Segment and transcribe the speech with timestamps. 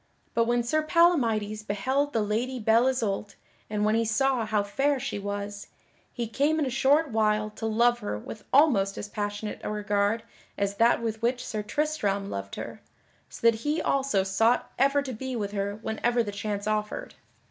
[0.33, 3.35] But when Sir Palamydes beheld the Lady Belle Isoult
[3.69, 5.67] and when he saw how fair she was,
[6.11, 10.23] he came in a short while to love her with almost as passionate a regard
[10.57, 12.81] as that with which Sir Tristram loved her,
[13.29, 17.13] so that he also sought ever to be with her whenever the chance offered.